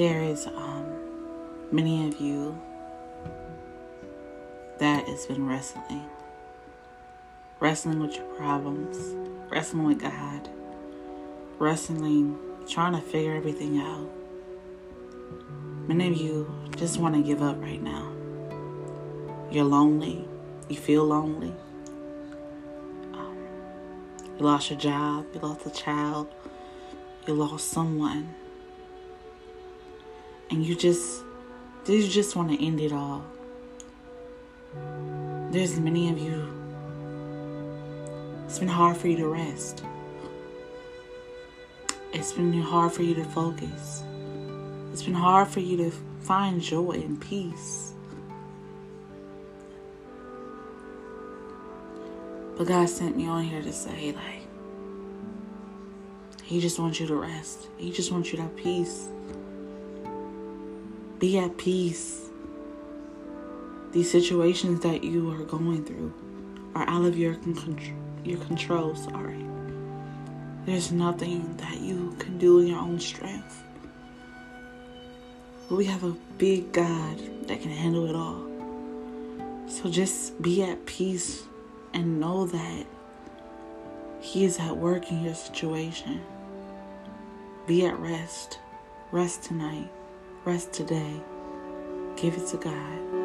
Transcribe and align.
there 0.00 0.22
is 0.22 0.46
um, 0.46 0.86
many 1.70 2.08
of 2.08 2.18
you 2.18 2.58
that 4.78 5.06
has 5.06 5.26
been 5.26 5.46
wrestling, 5.46 6.08
wrestling 7.60 8.00
with 8.00 8.16
your 8.16 8.24
problems, 8.34 8.96
wrestling 9.50 9.84
with 9.84 10.00
God, 10.00 10.48
wrestling, 11.58 12.38
trying 12.66 12.94
to 12.94 13.00
figure 13.02 13.34
everything 13.34 13.78
out. 13.78 14.08
Many 15.86 16.08
of 16.08 16.16
you 16.16 16.50
just 16.78 16.96
want 16.96 17.14
to 17.16 17.20
give 17.20 17.42
up 17.42 17.60
right 17.60 17.82
now. 17.82 18.10
You're 19.50 19.64
lonely. 19.64 20.26
You 20.70 20.76
feel 20.76 21.04
lonely. 21.04 21.52
Um, 23.12 23.36
you 24.38 24.46
lost 24.46 24.70
your 24.70 24.78
job. 24.78 25.26
You 25.34 25.40
lost 25.40 25.66
a 25.66 25.70
child. 25.70 26.28
You 27.26 27.34
lost 27.34 27.68
someone. 27.68 28.34
And 30.50 30.66
you 30.66 30.74
just, 30.74 31.22
you 31.86 32.06
just 32.06 32.34
want 32.36 32.50
to 32.50 32.64
end 32.64 32.80
it 32.80 32.92
all. 32.92 33.24
There's 35.50 35.78
many 35.78 36.10
of 36.10 36.18
you. 36.18 36.46
It's 38.46 38.58
been 38.58 38.68
hard 38.68 38.96
for 38.96 39.08
you 39.08 39.16
to 39.18 39.28
rest. 39.28 39.84
It's 42.12 42.32
been 42.32 42.52
hard 42.52 42.92
for 42.92 43.02
you 43.02 43.14
to 43.14 43.24
focus. 43.24 44.02
It's 44.92 45.04
been 45.04 45.14
hard 45.14 45.48
for 45.48 45.60
you 45.60 45.76
to 45.76 45.92
find 46.20 46.60
joy 46.60 46.92
and 46.92 47.20
peace. 47.20 47.92
But 52.56 52.66
God 52.66 52.88
sent 52.88 53.16
me 53.16 53.26
on 53.26 53.44
here 53.44 53.62
to 53.62 53.72
say, 53.72 54.12
like, 54.12 54.46
He 56.42 56.60
just 56.60 56.78
wants 56.78 57.00
you 57.00 57.06
to 57.06 57.14
rest. 57.14 57.68
He 57.78 57.90
just 57.92 58.10
wants 58.12 58.32
you 58.32 58.36
to 58.36 58.42
have 58.42 58.56
peace. 58.56 59.08
Be 61.20 61.36
at 61.36 61.58
peace. 61.58 62.30
These 63.92 64.10
situations 64.10 64.80
that 64.80 65.04
you 65.04 65.30
are 65.32 65.44
going 65.44 65.84
through 65.84 66.14
are 66.74 66.88
out 66.88 67.04
of 67.04 67.18
your 67.18 67.36
your 68.24 68.38
control. 68.38 68.96
Sorry. 68.96 69.44
There's 70.64 70.90
nothing 70.90 71.58
that 71.58 71.78
you 71.78 72.16
can 72.18 72.38
do 72.38 72.60
in 72.60 72.68
your 72.68 72.78
own 72.78 72.98
strength. 72.98 73.62
But 75.68 75.76
we 75.76 75.84
have 75.84 76.04
a 76.04 76.16
big 76.38 76.72
God 76.72 77.18
that 77.48 77.60
can 77.60 77.70
handle 77.70 78.08
it 78.08 78.16
all. 78.16 78.46
So 79.68 79.90
just 79.90 80.40
be 80.40 80.62
at 80.62 80.86
peace 80.86 81.42
and 81.92 82.18
know 82.18 82.46
that 82.46 82.86
He 84.22 84.46
is 84.46 84.58
at 84.58 84.74
work 84.74 85.10
in 85.10 85.22
your 85.22 85.34
situation. 85.34 86.22
Be 87.66 87.84
at 87.84 87.98
rest. 87.98 88.58
Rest 89.12 89.42
tonight. 89.42 89.90
Rest 90.46 90.72
today. 90.72 91.20
Give 92.16 92.34
it 92.34 92.46
to 92.46 92.56
God. 92.56 93.19